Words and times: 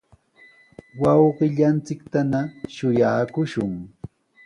wawqillanchiktana 1.01 2.39
shuyaakushun. 2.75 3.73